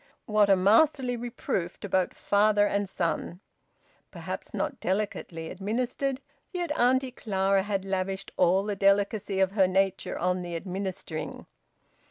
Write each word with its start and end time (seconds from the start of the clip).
What 0.25 0.49
a 0.49 0.55
masterly 0.55 1.15
reproof 1.15 1.79
to 1.81 1.87
both 1.87 2.15
father 2.15 2.65
and 2.65 2.89
son! 2.89 3.39
Perhaps 4.09 4.51
not 4.51 4.79
delicately 4.79 5.51
administered. 5.51 6.21
Yet 6.51 6.71
Auntie 6.75 7.11
Clara 7.11 7.61
had 7.61 7.85
lavished 7.85 8.31
all 8.35 8.63
the 8.63 8.75
delicacy 8.75 9.39
of 9.39 9.51
her 9.51 9.67
nature 9.67 10.17
on 10.17 10.41
the 10.41 10.55
administering! 10.55 11.45